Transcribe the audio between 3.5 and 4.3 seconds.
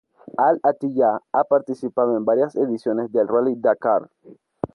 Dakar.